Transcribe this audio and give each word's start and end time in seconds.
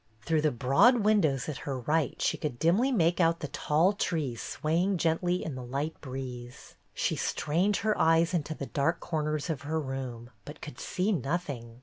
Through 0.23 0.41
the 0.41 0.51
broad 0.51 1.01
windows 1.03 1.47
at 1.47 1.57
her 1.57 1.77
right 1.79 2.19
she 2.19 2.35
could 2.35 2.57
dimly 2.57 2.91
make 2.91 3.19
out 3.19 3.39
the 3.41 3.47
tall 3.49 3.93
trees 3.93 4.41
swaying 4.41 4.97
gently 4.97 5.45
in 5.45 5.53
the 5.53 5.63
light 5.63 6.01
breeze. 6.01 6.73
She 6.95 7.15
strained 7.15 7.77
her 7.85 7.95
eyes 7.99 8.33
into 8.33 8.55
the 8.55 8.65
dark 8.65 8.99
corners 8.99 9.47
of 9.47 9.61
her 9.61 9.79
room, 9.79 10.31
but 10.43 10.59
could 10.59 10.79
see 10.79 11.11
nothing. 11.11 11.79